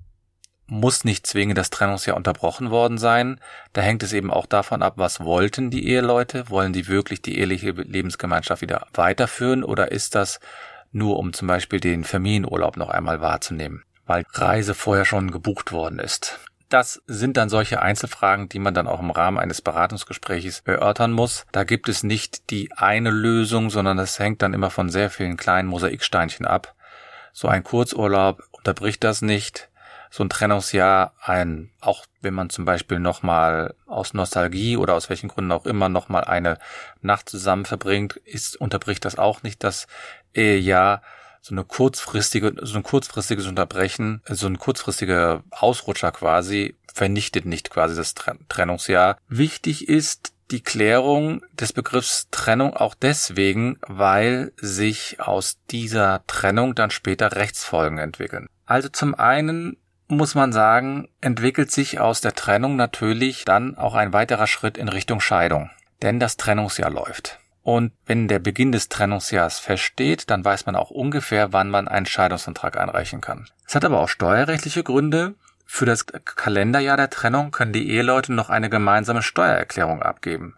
muss 0.72 1.04
nicht 1.04 1.28
zwingend 1.28 1.58
das 1.58 1.70
Trennungsjahr 1.70 2.16
unterbrochen 2.16 2.72
worden 2.72 2.98
sein. 2.98 3.42
Da 3.74 3.82
hängt 3.82 4.04
es 4.04 4.14
eben 4.14 4.32
auch 4.32 4.46
davon 4.46 4.82
ab, 4.82 4.94
was 4.96 5.20
wollten 5.20 5.70
die 5.70 5.86
Eheleute? 5.90 6.50
Wollen 6.50 6.72
die 6.72 6.88
wirklich 6.88 7.22
die 7.22 7.38
eheliche 7.38 7.72
Lebensgemeinschaft 7.72 8.62
wieder 8.62 8.88
weiterführen 8.94 9.66
oder 9.66 9.92
ist 9.92 10.16
das 10.16 10.40
nur 10.94 11.20
um 11.20 11.34
zum 11.34 11.50
Beispiel 11.50 11.82
den 11.82 12.06
Familienurlaub 12.06 12.78
noch 12.78 12.90
einmal 12.90 13.20
wahrzunehmen, 13.20 13.84
weil 14.06 14.24
Reise 14.32 14.74
vorher 14.74 15.04
schon 15.04 15.32
gebucht 15.32 15.74
worden 15.74 16.00
ist? 16.00 16.40
Das 16.70 17.02
sind 17.06 17.36
dann 17.36 17.50
solche 17.50 17.82
Einzelfragen, 17.82 18.48
die 18.48 18.60
man 18.60 18.74
dann 18.74 18.88
auch 18.88 19.02
im 19.02 19.12
Rahmen 19.12 19.40
eines 19.40 19.62
Beratungsgesprächs 19.62 20.62
erörtern 20.64 21.12
muss. 21.12 21.46
Da 21.52 21.66
gibt 21.66 21.90
es 21.90 22.02
nicht 22.04 22.50
die 22.50 22.72
eine 22.78 23.10
Lösung, 23.10 23.70
sondern 23.70 23.98
das 23.98 24.20
hängt 24.20 24.42
dann 24.42 24.54
immer 24.54 24.70
von 24.70 24.88
sehr 24.88 25.10
vielen 25.10 25.36
kleinen 25.36 25.68
Mosaiksteinchen 25.68 26.46
ab. 26.46 26.76
So 27.34 27.50
ein 27.50 27.66
Kurzurlaub 27.66 28.44
unterbricht 28.52 29.04
das 29.04 29.22
nicht. 29.22 29.68
So 30.12 30.24
ein 30.24 30.30
Trennungsjahr, 30.30 31.14
ein, 31.22 31.72
auch 31.80 32.06
wenn 32.22 32.34
man 32.34 32.50
zum 32.50 32.66
Beispiel 32.66 33.00
nochmal 33.00 33.74
aus 33.88 34.14
Nostalgie 34.14 34.78
oder 34.78 34.94
aus 34.94 35.10
welchen 35.10 35.30
Gründen 35.30 35.52
auch 35.52 35.66
immer 35.66 35.90
nochmal 35.90 36.26
eine 36.26 36.60
Nacht 37.02 37.30
zusammen 37.30 37.66
verbringt, 37.66 38.18
ist, 38.18 38.58
unterbricht 38.58 39.06
das 39.06 39.18
auch 39.18 39.42
nicht 39.42 39.64
das 39.64 39.88
Ehejahr 40.34 41.02
so 41.42 41.56
eine 41.56 41.64
kurzfristige, 41.64 42.54
so 42.62 42.78
ein 42.78 42.84
kurzfristiges 42.84 43.48
Unterbrechen, 43.48 44.22
so 44.30 44.46
ein 44.48 44.60
kurzfristiger 44.60 45.44
Ausrutscher 45.50 46.12
quasi 46.12 46.76
vernichtet 46.94 47.46
nicht 47.46 47.70
quasi 47.70 47.96
das 47.96 48.14
Trennungsjahr. 48.14 49.18
Wichtig 49.28 49.88
ist 49.88 50.34
die 50.52 50.62
Klärung 50.62 51.44
des 51.54 51.74
Begriffs 51.74 52.28
Trennung 52.30 52.76
auch 52.76 52.94
deswegen, 52.94 53.80
weil 53.88 54.52
sich 54.58 55.20
aus 55.20 55.58
dieser 55.72 56.24
Trennung 56.28 56.76
dann 56.76 56.92
später 56.92 57.36
Rechtsfolgen 57.36 57.98
entwickeln. 57.98 58.48
Also 58.66 58.90
zum 58.90 59.16
einen 59.16 59.78
muss 60.12 60.36
man 60.36 60.54
sagen, 60.54 61.10
entwickelt 61.22 61.72
sich 61.72 62.00
aus 62.00 62.22
der 62.22 62.34
Trennung 62.34 62.76
natürlich 62.76 63.46
dann 63.46 63.78
auch 63.78 63.96
ein 63.96 64.14
weiterer 64.14 64.48
Schritt 64.48 64.78
in 64.78 64.88
Richtung 64.88 65.20
Scheidung. 65.20 65.70
Denn 66.02 66.20
das 66.20 66.38
Trennungsjahr 66.38 66.90
läuft. 66.90 67.40
Und 67.64 67.94
wenn 68.06 68.28
der 68.28 68.40
Beginn 68.40 68.72
des 68.72 68.90
Trennungsjahres 68.90 69.60
feststeht, 69.60 70.30
dann 70.30 70.44
weiß 70.44 70.66
man 70.66 70.76
auch 70.76 70.90
ungefähr, 70.90 71.54
wann 71.54 71.70
man 71.70 71.88
einen 71.88 72.06
Scheidungsantrag 72.06 72.78
einreichen 72.78 73.22
kann. 73.22 73.48
Es 73.68 73.76
hat 73.76 73.86
aber 73.86 74.00
auch 74.00 74.10
steuerrechtliche 74.10 74.84
Gründe. 74.84 75.36
Für 75.66 75.86
das 75.86 76.06
Kalenderjahr 76.06 76.98
der 76.98 77.10
Trennung 77.10 77.52
können 77.52 77.72
die 77.72 77.90
Eheleute 77.92 78.34
noch 78.34 78.50
eine 78.50 78.70
gemeinsame 78.70 79.22
Steuererklärung 79.22 80.02
abgeben. 80.02 80.56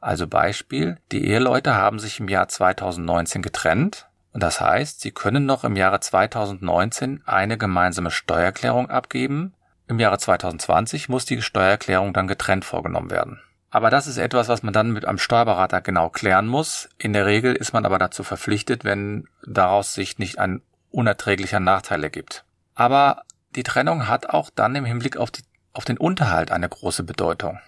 Also 0.00 0.26
Beispiel, 0.26 0.96
die 1.12 1.26
Eheleute 1.26 1.74
haben 1.74 1.98
sich 1.98 2.18
im 2.18 2.28
Jahr 2.28 2.48
2019 2.48 3.42
getrennt 3.42 4.07
das 4.40 4.60
heißt, 4.60 5.00
sie 5.00 5.10
können 5.10 5.46
noch 5.46 5.64
im 5.64 5.76
Jahre 5.76 6.00
2019 6.00 7.22
eine 7.26 7.56
gemeinsame 7.58 8.10
Steuererklärung 8.10 8.90
abgeben. 8.90 9.54
Im 9.86 9.98
Jahre 9.98 10.18
2020 10.18 11.08
muss 11.08 11.24
die 11.24 11.40
Steuererklärung 11.40 12.12
dann 12.12 12.26
getrennt 12.26 12.64
vorgenommen 12.64 13.10
werden. 13.10 13.40
Aber 13.70 13.90
das 13.90 14.06
ist 14.06 14.18
etwas, 14.18 14.48
was 14.48 14.62
man 14.62 14.72
dann 14.72 14.92
mit 14.92 15.04
einem 15.04 15.18
Steuerberater 15.18 15.80
genau 15.80 16.08
klären 16.08 16.46
muss. 16.46 16.88
In 16.96 17.12
der 17.12 17.26
Regel 17.26 17.54
ist 17.54 17.72
man 17.72 17.84
aber 17.84 17.98
dazu 17.98 18.22
verpflichtet, 18.22 18.84
wenn 18.84 19.28
daraus 19.46 19.94
sich 19.94 20.18
nicht 20.18 20.38
ein 20.38 20.62
unerträglicher 20.90 21.60
Nachteil 21.60 22.02
ergibt. 22.02 22.44
Aber 22.74 23.22
die 23.54 23.62
Trennung 23.62 24.08
hat 24.08 24.30
auch 24.30 24.50
dann 24.54 24.74
im 24.74 24.84
Hinblick 24.84 25.16
auf, 25.16 25.30
die, 25.30 25.42
auf 25.72 25.84
den 25.84 25.98
Unterhalt 25.98 26.50
eine 26.50 26.68
große 26.68 27.02
Bedeutung. 27.02 27.58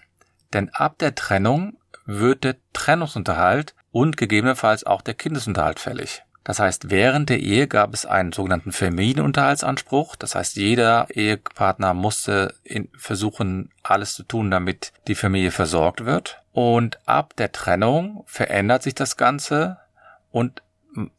Denn 0.53 0.69
ab 0.69 0.97
der 0.99 1.15
Trennung 1.15 1.77
wird 2.05 2.43
der 2.43 2.55
Trennungsunterhalt 2.73 3.75
und 3.91 4.17
gegebenenfalls 4.17 4.85
auch 4.85 5.01
der 5.01 5.13
Kindesunterhalt 5.13 5.79
fällig. 5.79 6.23
Das 6.43 6.59
heißt, 6.59 6.89
während 6.89 7.29
der 7.29 7.39
Ehe 7.39 7.67
gab 7.67 7.93
es 7.93 8.05
einen 8.05 8.31
sogenannten 8.31 8.71
Familienunterhaltsanspruch. 8.71 10.15
Das 10.15 10.33
heißt, 10.35 10.55
jeder 10.55 11.07
Ehepartner 11.11 11.93
musste 11.93 12.55
versuchen, 12.97 13.69
alles 13.83 14.15
zu 14.15 14.23
tun, 14.23 14.49
damit 14.49 14.91
die 15.07 15.15
Familie 15.15 15.51
versorgt 15.51 16.05
wird. 16.05 16.41
Und 16.51 16.99
ab 17.05 17.35
der 17.37 17.51
Trennung 17.51 18.23
verändert 18.25 18.83
sich 18.83 18.95
das 18.95 19.17
Ganze 19.17 19.77
und 20.31 20.63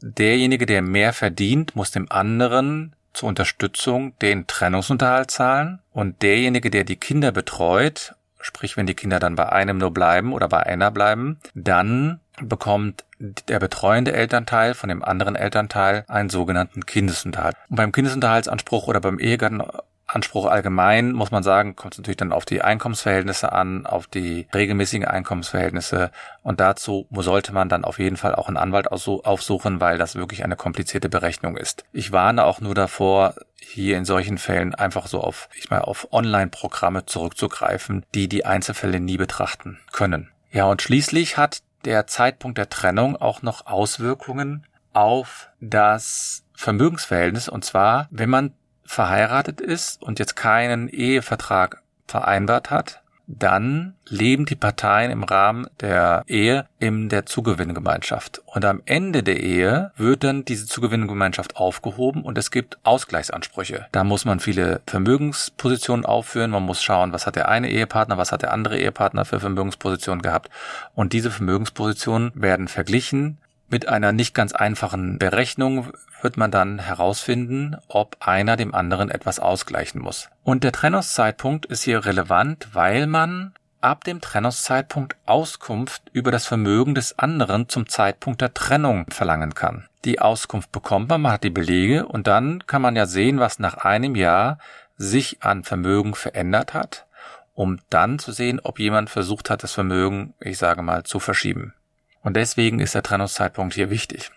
derjenige, 0.00 0.66
der 0.66 0.82
mehr 0.82 1.12
verdient, 1.12 1.76
muss 1.76 1.90
dem 1.90 2.10
anderen 2.10 2.94
zur 3.12 3.28
Unterstützung 3.28 4.18
den 4.20 4.46
Trennungsunterhalt 4.46 5.30
zahlen 5.30 5.80
und 5.92 6.22
derjenige, 6.22 6.70
der 6.70 6.84
die 6.84 6.96
Kinder 6.96 7.32
betreut, 7.32 8.14
sprich 8.40 8.76
wenn 8.76 8.86
die 8.86 8.94
Kinder 8.94 9.18
dann 9.18 9.36
bei 9.36 9.50
einem 9.50 9.78
nur 9.78 9.92
bleiben 9.92 10.32
oder 10.32 10.48
bei 10.48 10.64
einer 10.64 10.90
bleiben, 10.90 11.38
dann 11.54 12.20
bekommt 12.48 13.04
der 13.18 13.58
betreuende 13.58 14.12
Elternteil 14.12 14.74
von 14.74 14.88
dem 14.88 15.02
anderen 15.02 15.36
Elternteil 15.36 16.04
einen 16.08 16.30
sogenannten 16.30 16.86
Kindesunterhalt. 16.86 17.56
Und 17.68 17.76
beim 17.76 17.92
Kindesunterhaltsanspruch 17.92 18.88
oder 18.88 19.00
beim 19.00 19.18
Ehegattenanspruch 19.18 20.46
allgemein 20.46 21.12
muss 21.12 21.30
man 21.30 21.42
sagen, 21.42 21.76
kommt 21.76 21.94
es 21.94 21.98
natürlich 21.98 22.16
dann 22.16 22.32
auf 22.32 22.44
die 22.44 22.62
Einkommensverhältnisse 22.62 23.52
an, 23.52 23.86
auf 23.86 24.08
die 24.08 24.48
regelmäßigen 24.54 25.06
Einkommensverhältnisse 25.06 26.10
und 26.42 26.58
dazu 26.58 27.06
sollte 27.12 27.52
man 27.52 27.68
dann 27.68 27.84
auf 27.84 27.98
jeden 27.98 28.16
Fall 28.16 28.34
auch 28.34 28.48
einen 28.48 28.56
Anwalt 28.56 28.90
aufsuchen, 28.90 29.80
weil 29.80 29.98
das 29.98 30.16
wirklich 30.16 30.44
eine 30.44 30.56
komplizierte 30.56 31.08
Berechnung 31.08 31.56
ist. 31.56 31.84
Ich 31.92 32.10
warne 32.10 32.44
auch 32.44 32.60
nur 32.60 32.74
davor, 32.74 33.34
hier 33.60 33.96
in 33.96 34.04
solchen 34.04 34.38
Fällen 34.38 34.74
einfach 34.74 35.06
so 35.06 35.20
auf, 35.20 35.48
ich 35.54 35.70
meine, 35.70 35.86
auf 35.86 36.12
Online-Programme 36.12 37.06
zurückzugreifen, 37.06 38.04
die 38.14 38.28
die 38.28 38.44
Einzelfälle 38.44 39.00
nie 39.00 39.16
betrachten 39.16 39.78
können. 39.92 40.28
Ja, 40.50 40.66
und 40.66 40.82
schließlich 40.82 41.38
hat 41.38 41.62
der 41.84 42.06
Zeitpunkt 42.06 42.58
der 42.58 42.68
Trennung 42.68 43.16
auch 43.16 43.42
noch 43.42 43.66
Auswirkungen 43.66 44.66
auf 44.92 45.50
das 45.60 46.44
Vermögensverhältnis. 46.54 47.48
Und 47.48 47.64
zwar, 47.64 48.08
wenn 48.10 48.30
man 48.30 48.54
verheiratet 48.84 49.60
ist 49.60 50.02
und 50.02 50.18
jetzt 50.18 50.36
keinen 50.36 50.88
Ehevertrag 50.88 51.82
vereinbart 52.06 52.70
hat, 52.70 53.01
dann 53.26 53.94
leben 54.08 54.46
die 54.46 54.56
Parteien 54.56 55.10
im 55.10 55.22
Rahmen 55.22 55.66
der 55.80 56.24
Ehe 56.26 56.66
in 56.78 57.08
der 57.08 57.24
Zugewinngemeinschaft. 57.26 58.42
Und 58.46 58.64
am 58.64 58.82
Ende 58.84 59.22
der 59.22 59.40
Ehe 59.40 59.92
wird 59.96 60.24
dann 60.24 60.44
diese 60.44 60.66
Zugewinngemeinschaft 60.66 61.56
aufgehoben 61.56 62.22
und 62.22 62.36
es 62.36 62.50
gibt 62.50 62.78
Ausgleichsansprüche. 62.82 63.86
Da 63.92 64.04
muss 64.04 64.24
man 64.24 64.40
viele 64.40 64.80
Vermögenspositionen 64.86 66.04
aufführen. 66.04 66.50
Man 66.50 66.64
muss 66.64 66.82
schauen, 66.82 67.12
was 67.12 67.26
hat 67.26 67.36
der 67.36 67.48
eine 67.48 67.70
Ehepartner, 67.70 68.18
was 68.18 68.32
hat 68.32 68.42
der 68.42 68.52
andere 68.52 68.78
Ehepartner 68.78 69.24
für 69.24 69.40
Vermögenspositionen 69.40 70.22
gehabt. 70.22 70.50
Und 70.94 71.12
diese 71.12 71.30
Vermögenspositionen 71.30 72.32
werden 72.34 72.68
verglichen 72.68 73.38
mit 73.72 73.88
einer 73.88 74.12
nicht 74.12 74.34
ganz 74.34 74.52
einfachen 74.52 75.18
Berechnung 75.18 75.92
wird 76.20 76.36
man 76.36 76.50
dann 76.50 76.78
herausfinden, 76.78 77.76
ob 77.88 78.16
einer 78.20 78.56
dem 78.56 78.74
anderen 78.74 79.10
etwas 79.10 79.40
ausgleichen 79.40 80.00
muss. 80.00 80.28
Und 80.44 80.62
der 80.62 80.72
Trennungszeitpunkt 80.72 81.66
ist 81.66 81.82
hier 81.82 82.04
relevant, 82.04 82.68
weil 82.72 83.06
man 83.06 83.54
ab 83.80 84.04
dem 84.04 84.20
Trennungszeitpunkt 84.20 85.16
Auskunft 85.26 86.02
über 86.12 86.30
das 86.30 86.46
Vermögen 86.46 86.94
des 86.94 87.18
anderen 87.18 87.68
zum 87.68 87.88
Zeitpunkt 87.88 88.40
der 88.40 88.54
Trennung 88.54 89.06
verlangen 89.10 89.54
kann. 89.54 89.88
Die 90.04 90.20
Auskunft 90.20 90.70
bekommt 90.70 91.08
man, 91.08 91.22
man 91.22 91.32
hat 91.32 91.44
die 91.44 91.50
Belege 91.50 92.06
und 92.06 92.26
dann 92.26 92.66
kann 92.66 92.82
man 92.82 92.94
ja 92.94 93.06
sehen, 93.06 93.40
was 93.40 93.58
nach 93.58 93.78
einem 93.78 94.14
Jahr 94.14 94.58
sich 94.96 95.42
an 95.42 95.64
Vermögen 95.64 96.14
verändert 96.14 96.74
hat, 96.74 97.06
um 97.54 97.78
dann 97.90 98.18
zu 98.18 98.32
sehen, 98.32 98.60
ob 98.62 98.78
jemand 98.78 99.10
versucht 99.10 99.50
hat, 99.50 99.62
das 99.62 99.72
Vermögen, 99.72 100.34
ich 100.40 100.58
sage 100.58 100.82
mal, 100.82 101.02
zu 101.02 101.18
verschieben. 101.18 101.74
Und 102.22 102.34
deswegen 102.34 102.80
ist 102.80 102.94
der 102.94 103.02
Trennungszeitpunkt 103.02 103.74
hier 103.74 103.90
wichtig. 103.90 104.30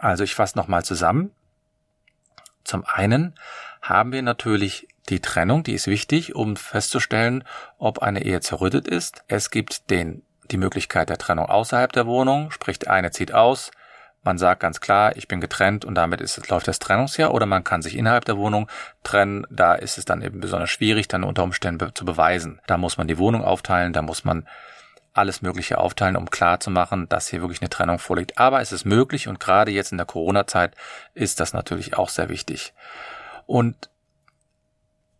Also 0.00 0.24
ich 0.24 0.34
fasse 0.34 0.56
nochmal 0.58 0.84
zusammen. 0.84 1.30
Zum 2.64 2.84
einen 2.86 3.34
haben 3.80 4.12
wir 4.12 4.22
natürlich 4.22 4.88
die 5.08 5.20
Trennung, 5.20 5.64
die 5.64 5.74
ist 5.74 5.86
wichtig, 5.86 6.34
um 6.34 6.56
festzustellen, 6.56 7.44
ob 7.78 8.00
eine 8.00 8.24
Ehe 8.24 8.40
zerrüttet 8.40 8.86
ist. 8.86 9.24
Es 9.26 9.50
gibt 9.50 9.90
den, 9.90 10.22
die 10.50 10.56
Möglichkeit 10.56 11.10
der 11.10 11.18
Trennung 11.18 11.46
außerhalb 11.46 11.92
der 11.92 12.06
Wohnung, 12.06 12.50
sprich 12.50 12.78
der 12.78 12.92
eine 12.92 13.10
zieht 13.10 13.32
aus, 13.32 13.72
man 14.24 14.38
sagt 14.38 14.60
ganz 14.60 14.80
klar, 14.80 15.16
ich 15.16 15.26
bin 15.26 15.40
getrennt 15.40 15.84
und 15.84 15.96
damit 15.96 16.20
ist, 16.20 16.48
läuft 16.48 16.68
das 16.68 16.78
Trennungsjahr 16.78 17.34
oder 17.34 17.44
man 17.46 17.64
kann 17.64 17.82
sich 17.82 17.96
innerhalb 17.96 18.24
der 18.24 18.36
Wohnung 18.36 18.68
trennen. 19.02 19.46
Da 19.50 19.74
ist 19.74 19.98
es 19.98 20.04
dann 20.04 20.22
eben 20.22 20.40
besonders 20.40 20.70
schwierig, 20.70 21.08
dann 21.08 21.24
unter 21.24 21.42
Umständen 21.42 21.90
zu 21.94 22.04
beweisen. 22.04 22.60
Da 22.68 22.78
muss 22.78 22.96
man 22.96 23.08
die 23.08 23.18
Wohnung 23.18 23.42
aufteilen, 23.42 23.92
da 23.92 24.00
muss 24.00 24.24
man 24.24 24.46
alles 25.14 25.42
Mögliche 25.42 25.78
aufteilen, 25.78 26.16
um 26.16 26.30
klar 26.30 26.60
zu 26.60 26.70
machen, 26.70 27.08
dass 27.08 27.28
hier 27.28 27.40
wirklich 27.40 27.60
eine 27.60 27.70
Trennung 27.70 27.98
vorliegt. 27.98 28.38
Aber 28.38 28.60
es 28.60 28.72
ist 28.72 28.84
möglich 28.84 29.28
und 29.28 29.40
gerade 29.40 29.70
jetzt 29.70 29.92
in 29.92 29.98
der 29.98 30.06
Corona-Zeit 30.06 30.74
ist 31.14 31.40
das 31.40 31.52
natürlich 31.52 31.96
auch 31.96 32.08
sehr 32.08 32.28
wichtig. 32.28 32.72
Und 33.46 33.90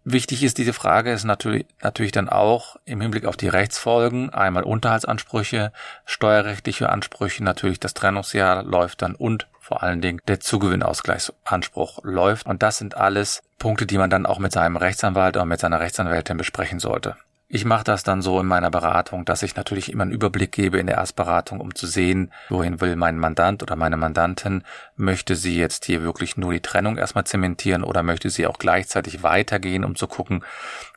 wichtig 0.05 0.43
ist 0.43 0.59
diese 0.59 0.73
Frage 0.73 1.13
ist 1.13 1.25
natürlich, 1.25 1.67
natürlich 1.83 2.13
dann 2.13 2.29
auch 2.29 2.77
im 2.85 3.01
Hinblick 3.01 3.27
auf 3.27 3.37
die 3.37 3.49
Rechtsfolgen, 3.49 4.31
einmal 4.31 4.63
Unterhaltsansprüche, 4.63 5.73
steuerrechtliche 6.07 6.89
Ansprüche, 6.89 7.45
natürlich 7.45 7.81
das 7.81 7.95
Trennungsjahr 7.95 8.63
läuft 8.63 9.03
dann 9.03 9.15
und 9.15 9.47
vor 9.61 9.83
allen 9.83 10.01
Dingen 10.01 10.21
der 10.27 10.41
Zugewinnausgleichsanspruch 10.41 12.01
läuft. 12.03 12.47
Und 12.47 12.63
das 12.63 12.79
sind 12.79 12.97
alles 12.97 13.43
Punkte, 13.59 13.87
die 13.87 13.97
man 13.99 14.11
dann 14.11 14.27
auch 14.27 14.39
mit 14.39 14.53
seinem 14.53 14.77
Rechtsanwalt 14.77 15.37
oder 15.37 15.47
mit 15.47 15.61
seiner 15.61 15.81
Rechtsanwältin 15.81 16.37
besprechen 16.37 16.81
sollte. 16.81 17.17
Ich 17.55 17.67
mache 17.67 17.85
das 17.85 18.03
dann 18.03 18.23
so 18.23 18.41
in 18.41 18.47
meiner 18.47 18.71
Beratung, 18.71 19.27
dass 19.27 19.43
ich 19.43 19.57
natürlich 19.57 19.93
immer 19.93 20.05
einen 20.05 20.13
Überblick 20.13 20.53
gebe 20.53 20.79
in 20.79 20.87
der 20.87 20.97
Erstberatung, 20.97 21.61
um 21.61 21.75
zu 21.75 21.87
sehen, 21.87 22.33
wohin 22.49 22.81
will 22.81 22.97
mein 22.97 23.19
Mandant 23.19 23.63
oder 23.63 23.77
meine 23.77 23.99
Mandantin. 23.99 24.65
Möchte 24.97 25.37
sie 25.37 25.59
jetzt 25.59 25.85
hier 25.85 26.03
wirklich 26.03 26.39
nur 26.39 26.55
die 26.55 26.63
Trennung 26.63 26.97
erstmal 26.97 27.25
zementieren 27.25 27.85
oder 27.85 28.03
möchte 28.03 28.31
sie 28.31 28.47
auch 28.47 28.57
gleichzeitig 28.57 29.23
weitergehen, 29.23 29.85
um 29.85 29.97
zu 29.97 30.07
gucken, 30.07 30.43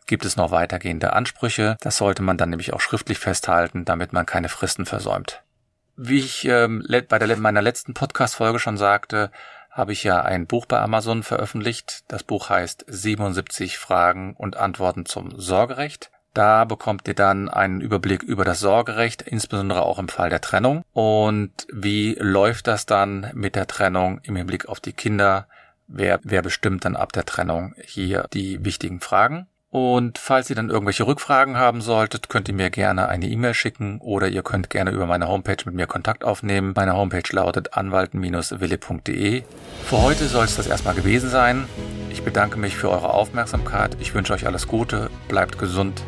gibt 0.06 0.24
es 0.24 0.38
noch 0.38 0.50
weitergehende 0.50 1.12
Ansprüche. 1.12 1.76
Das 1.82 1.98
sollte 1.98 2.24
man 2.24 2.38
dann 2.38 2.52
nämlich 2.52 2.72
auch 2.72 2.80
schriftlich 2.80 3.20
festhalten, 3.20 3.84
damit 3.84 4.14
man 4.14 4.26
keine 4.26 4.48
Fristen 4.48 4.86
versäumt. 4.86 5.44
Wie 5.98 6.20
ich 6.20 6.46
ähm, 6.48 6.88
bei 7.10 7.20
der, 7.20 7.36
meiner 7.36 7.62
letzten 7.62 7.94
Podcast-Folge 7.94 8.60
schon 8.60 8.78
sagte, 8.78 9.30
habe 9.72 9.92
ich 9.92 10.06
ja 10.06 10.22
ein 10.22 10.48
Buch 10.48 10.68
bei 10.68 10.80
Amazon 10.80 11.22
veröffentlicht. 11.24 12.06
Das 12.08 12.24
Buch 12.24 12.48
heißt 12.48 12.86
77 12.88 13.78
Fragen 13.78 14.36
und 14.38 14.56
Antworten 14.56 15.06
zum 15.06 15.38
Sorgerecht. 15.38 16.12
Da 16.36 16.66
bekommt 16.66 17.08
ihr 17.08 17.14
dann 17.14 17.48
einen 17.48 17.80
Überblick 17.80 18.22
über 18.22 18.44
das 18.44 18.60
Sorgerecht, 18.60 19.22
insbesondere 19.22 19.84
auch 19.84 19.98
im 19.98 20.10
Fall 20.10 20.30
der 20.30 20.42
Trennung. 20.42 20.84
Und 20.92 21.66
wie 21.72 22.18
läuft 22.20 22.68
das 22.68 22.86
dann 22.86 23.32
mit 23.34 23.56
der 23.56 23.68
Trennung 23.68 24.20
im 24.22 24.36
Hinblick 24.36 24.68
auf 24.68 24.82
die 24.82 24.92
Kinder? 24.92 25.48
Wer, 25.88 26.20
wer 26.24 26.42
bestimmt 26.42 26.84
dann 26.84 26.98
ab 26.98 27.14
der 27.14 27.24
Trennung 27.24 27.74
hier 27.82 28.28
die 28.34 28.66
wichtigen 28.66 29.00
Fragen? 29.00 29.48
Und 29.70 30.18
falls 30.18 30.50
ihr 30.50 30.58
dann 30.58 30.70
irgendwelche 30.70 31.08
Rückfragen 31.08 31.56
haben 31.56 31.80
solltet, 31.80 32.28
könnt 32.28 32.50
ihr 32.50 32.54
mir 32.54 32.70
gerne 32.70 33.08
eine 33.08 33.28
E-Mail 33.28 33.54
schicken 33.54 34.00
oder 34.02 34.28
ihr 34.28 34.44
könnt 34.44 34.70
gerne 34.70 34.92
über 34.92 35.06
meine 35.06 35.30
Homepage 35.30 35.64
mit 35.66 35.76
mir 35.76 35.88
Kontakt 35.88 36.26
aufnehmen. 36.26 36.74
Meine 36.76 36.98
Homepage 36.98 37.30
lautet 37.32 37.78
anwalten-wille.de. 37.78 39.44
Für 39.86 40.02
heute 40.02 40.26
soll 40.26 40.46
es 40.46 40.58
das 40.58 40.68
erstmal 40.68 40.96
gewesen 40.96 41.30
sein. 41.30 41.66
Ich 42.10 42.24
bedanke 42.24 42.60
mich 42.60 42.76
für 42.76 42.90
eure 42.90 43.14
Aufmerksamkeit. 43.14 43.96
Ich 44.02 44.14
wünsche 44.14 44.34
euch 44.34 44.46
alles 44.48 44.68
Gute, 44.68 45.10
bleibt 45.30 45.58
gesund, 45.58 46.04